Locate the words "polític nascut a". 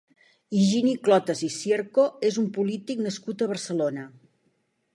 2.57-3.49